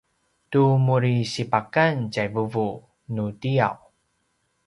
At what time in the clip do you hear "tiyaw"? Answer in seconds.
3.41-3.75